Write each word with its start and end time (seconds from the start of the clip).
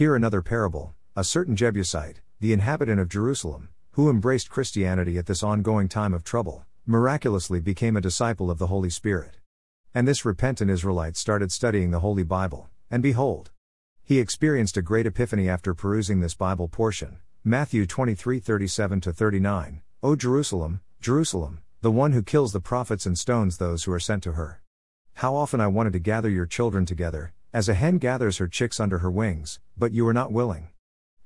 Here 0.00 0.16
another 0.16 0.40
parable 0.40 0.94
a 1.14 1.22
certain 1.22 1.54
Jebusite, 1.54 2.22
the 2.40 2.54
inhabitant 2.54 2.98
of 2.98 3.10
Jerusalem, 3.10 3.68
who 3.90 4.08
embraced 4.08 4.48
Christianity 4.48 5.18
at 5.18 5.26
this 5.26 5.42
ongoing 5.42 5.90
time 5.90 6.14
of 6.14 6.24
trouble, 6.24 6.64
miraculously 6.86 7.60
became 7.60 7.98
a 7.98 8.00
disciple 8.00 8.50
of 8.50 8.56
the 8.56 8.68
Holy 8.68 8.88
Spirit. 8.88 9.36
And 9.94 10.08
this 10.08 10.24
repentant 10.24 10.70
Israelite 10.70 11.18
started 11.18 11.52
studying 11.52 11.90
the 11.90 12.00
Holy 12.00 12.22
Bible, 12.22 12.70
and 12.90 13.02
behold, 13.02 13.50
he 14.02 14.20
experienced 14.20 14.78
a 14.78 14.80
great 14.80 15.04
epiphany 15.04 15.50
after 15.50 15.74
perusing 15.74 16.20
this 16.20 16.32
Bible 16.34 16.66
portion. 16.66 17.18
Matthew 17.44 17.84
23 17.84 18.40
37 18.40 19.02
39. 19.02 19.82
O 20.02 20.16
Jerusalem, 20.16 20.80
Jerusalem, 21.02 21.60
the 21.82 21.90
one 21.90 22.12
who 22.12 22.22
kills 22.22 22.54
the 22.54 22.60
prophets 22.60 23.04
and 23.04 23.18
stones 23.18 23.58
those 23.58 23.84
who 23.84 23.92
are 23.92 24.00
sent 24.00 24.22
to 24.22 24.32
her. 24.32 24.62
How 25.16 25.36
often 25.36 25.60
I 25.60 25.66
wanted 25.66 25.92
to 25.92 25.98
gather 25.98 26.30
your 26.30 26.46
children 26.46 26.86
together, 26.86 27.34
as 27.52 27.68
a 27.68 27.74
hen 27.74 27.98
gathers 27.98 28.38
her 28.38 28.46
chicks 28.46 28.78
under 28.78 28.98
her 28.98 29.10
wings, 29.10 29.58
but 29.76 29.92
you 29.92 30.06
are 30.06 30.14
not 30.14 30.32
willing. 30.32 30.68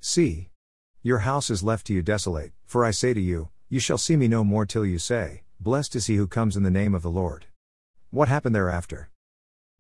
See. 0.01 0.51
Your 1.03 1.19
house 1.19 1.51
is 1.51 1.63
left 1.63 1.87
to 1.89 1.93
you 1.93 2.03
desolate, 2.03 2.53
for 2.65 2.85
I 2.85 2.91
say 2.91 3.13
to 3.13 3.21
you, 3.21 3.51
you 3.69 3.79
shall 3.79 3.99
see 3.99 4.17
me 4.17 4.27
no 4.27 4.43
more 4.43 4.65
till 4.65 4.87
you 4.87 4.99
say, 4.99 5.43
Blessed 5.61 5.97
is 5.97 6.07
he 6.07 6.17
who 6.17 6.27
comes 6.27 6.57
in 6.57 6.63
the 6.63 6.71
name 6.71 6.95
of 6.95 7.03
the 7.03 7.11
Lord. 7.11 7.47
What 8.11 8.29
happened 8.29 8.55
thereafter? 8.55 9.11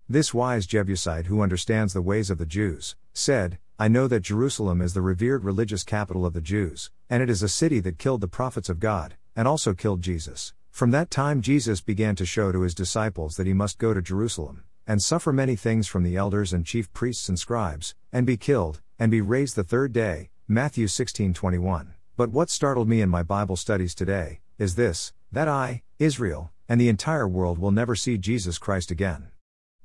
This 0.08 0.34
wise 0.34 0.66
Jebusite 0.66 1.26
who 1.26 1.40
understands 1.40 1.94
the 1.94 2.02
ways 2.02 2.28
of 2.28 2.36
the 2.36 2.44
Jews, 2.44 2.94
said, 3.14 3.58
I 3.78 3.88
know 3.88 4.06
that 4.08 4.20
Jerusalem 4.20 4.82
is 4.82 4.92
the 4.92 5.00
revered 5.00 5.44
religious 5.44 5.82
capital 5.82 6.26
of 6.26 6.34
the 6.34 6.40
Jews, 6.40 6.90
and 7.08 7.22
it 7.22 7.30
is 7.30 7.42
a 7.42 7.48
city 7.48 7.80
that 7.80 7.98
killed 7.98 8.20
the 8.20 8.28
prophets 8.28 8.68
of 8.68 8.80
God, 8.80 9.16
and 9.34 9.48
also 9.48 9.72
killed 9.72 10.02
Jesus. 10.02 10.52
From 10.70 10.90
that 10.90 11.10
time 11.10 11.40
Jesus 11.40 11.80
began 11.80 12.16
to 12.16 12.26
show 12.26 12.52
to 12.52 12.60
his 12.60 12.74
disciples 12.74 13.36
that 13.36 13.46
he 13.46 13.54
must 13.54 13.78
go 13.78 13.94
to 13.94 14.02
Jerusalem, 14.02 14.64
and 14.86 15.02
suffer 15.02 15.32
many 15.32 15.56
things 15.56 15.86
from 15.86 16.02
the 16.02 16.16
elders 16.16 16.52
and 16.52 16.66
chief 16.66 16.92
priests 16.92 17.28
and 17.28 17.38
scribes, 17.38 17.94
and 18.12 18.26
be 18.26 18.36
killed, 18.36 18.80
and 18.98 19.10
be 19.10 19.20
raised 19.20 19.56
the 19.56 19.64
third 19.64 19.92
day. 19.92 20.30
Matthew 20.46 20.86
16:21. 20.86 21.94
But 22.16 22.30
what 22.30 22.50
startled 22.50 22.88
me 22.88 23.00
in 23.00 23.08
my 23.08 23.22
Bible 23.22 23.56
studies 23.56 23.94
today 23.94 24.40
is 24.58 24.74
this, 24.76 25.12
that 25.32 25.48
I, 25.48 25.82
Israel, 25.98 26.52
and 26.68 26.80
the 26.80 26.88
entire 26.88 27.26
world 27.26 27.58
will 27.58 27.72
never 27.72 27.96
see 27.96 28.18
Jesus 28.18 28.58
Christ 28.58 28.90
again. 28.90 29.28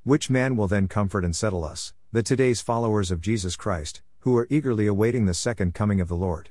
Which 0.04 0.30
man 0.30 0.56
will 0.56 0.68
then 0.68 0.86
comfort 0.86 1.24
and 1.24 1.34
settle 1.34 1.64
us, 1.64 1.92
the 2.12 2.22
today's 2.22 2.60
followers 2.60 3.10
of 3.10 3.20
Jesus 3.20 3.56
Christ, 3.56 4.02
who 4.20 4.36
are 4.36 4.46
eagerly 4.50 4.86
awaiting 4.86 5.26
the 5.26 5.34
second 5.34 5.74
coming 5.74 6.00
of 6.00 6.08
the 6.08 6.16
Lord? 6.16 6.50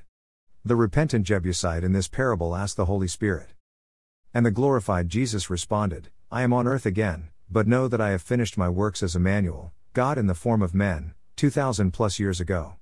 The 0.64 0.76
repentant 0.76 1.24
Jebusite 1.24 1.82
in 1.82 1.92
this 1.92 2.08
parable 2.08 2.54
asked 2.54 2.76
the 2.76 2.84
Holy 2.84 3.08
Spirit. 3.08 3.54
And 4.34 4.44
the 4.44 4.50
glorified 4.50 5.08
Jesus 5.08 5.48
responded, 5.48 6.10
I 6.30 6.42
am 6.42 6.52
on 6.52 6.66
earth 6.66 6.84
again, 6.84 7.30
but 7.50 7.66
know 7.66 7.88
that 7.88 8.00
I 8.00 8.10
have 8.10 8.22
finished 8.22 8.56
my 8.56 8.68
works 8.68 9.02
as 9.02 9.16
Emmanuel, 9.16 9.72
God 9.92 10.18
in 10.18 10.28
the 10.28 10.34
form 10.34 10.62
of 10.62 10.74
men, 10.74 11.14
2000 11.34 11.90
plus 11.90 12.20
years 12.20 12.40
ago. 12.40 12.76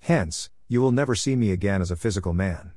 Hence, 0.00 0.50
you 0.66 0.80
will 0.80 0.90
never 0.90 1.14
see 1.14 1.36
me 1.36 1.52
again 1.52 1.80
as 1.80 1.92
a 1.92 1.96
physical 1.96 2.32
man. 2.32 2.72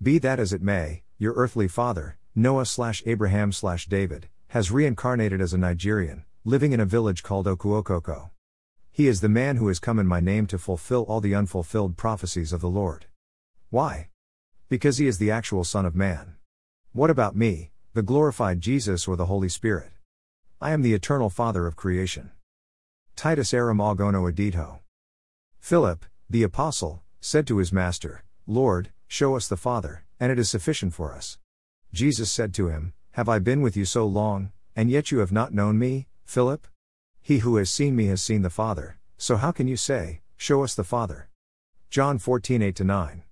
Be 0.00 0.18
that 0.18 0.38
as 0.38 0.52
it 0.52 0.62
may, 0.62 1.02
your 1.18 1.34
earthly 1.34 1.66
father, 1.66 2.18
Noah 2.36 2.66
slash 2.66 3.02
Abraham 3.04 3.50
slash 3.50 3.86
David, 3.86 4.28
has 4.48 4.70
reincarnated 4.70 5.40
as 5.40 5.52
a 5.52 5.58
Nigerian, 5.58 6.24
living 6.44 6.72
in 6.72 6.78
a 6.78 6.86
village 6.86 7.24
called 7.24 7.46
Okuokoko. 7.46 8.30
He 8.92 9.08
is 9.08 9.20
the 9.20 9.28
man 9.28 9.56
who 9.56 9.66
has 9.68 9.80
come 9.80 9.98
in 9.98 10.06
my 10.06 10.20
name 10.20 10.46
to 10.46 10.58
fulfill 10.58 11.02
all 11.02 11.20
the 11.20 11.34
unfulfilled 11.34 11.96
prophecies 11.96 12.52
of 12.52 12.60
the 12.60 12.70
Lord. 12.70 13.06
Why? 13.70 14.10
Because 14.68 14.98
he 14.98 15.08
is 15.08 15.18
the 15.18 15.32
actual 15.32 15.64
Son 15.64 15.84
of 15.84 15.96
Man. 15.96 16.36
What 16.92 17.10
about 17.10 17.34
me, 17.34 17.72
the 17.92 18.02
glorified 18.02 18.60
Jesus 18.60 19.08
or 19.08 19.16
the 19.16 19.26
Holy 19.26 19.48
Spirit? 19.48 19.90
I 20.58 20.70
am 20.70 20.80
the 20.80 20.94
eternal 20.94 21.28
Father 21.28 21.66
of 21.66 21.76
creation. 21.76 22.30
Titus 23.14 23.52
Aram 23.52 23.76
Agono 23.76 24.32
Adito. 24.32 24.78
Philip, 25.60 26.06
the 26.30 26.42
apostle, 26.42 27.02
said 27.20 27.46
to 27.46 27.58
his 27.58 27.74
master, 27.74 28.24
Lord, 28.46 28.90
show 29.06 29.36
us 29.36 29.48
the 29.48 29.58
Father, 29.58 30.04
and 30.18 30.32
it 30.32 30.38
is 30.38 30.48
sufficient 30.48 30.94
for 30.94 31.14
us. 31.14 31.36
Jesus 31.92 32.30
said 32.30 32.54
to 32.54 32.68
him, 32.68 32.94
Have 33.12 33.28
I 33.28 33.38
been 33.38 33.60
with 33.60 33.76
you 33.76 33.84
so 33.84 34.06
long, 34.06 34.50
and 34.74 34.90
yet 34.90 35.10
you 35.10 35.18
have 35.18 35.30
not 35.30 35.52
known 35.52 35.78
me, 35.78 36.06
Philip? 36.24 36.66
He 37.20 37.38
who 37.38 37.56
has 37.56 37.70
seen 37.70 37.94
me 37.94 38.06
has 38.06 38.22
seen 38.22 38.40
the 38.40 38.48
Father, 38.48 38.98
so 39.18 39.36
how 39.36 39.52
can 39.52 39.68
you 39.68 39.76
say, 39.76 40.22
Show 40.38 40.64
us 40.64 40.74
the 40.74 40.84
Father? 40.84 41.28
John 41.90 42.18
14 42.18 42.62
8 42.62 42.80
9. 42.80 43.22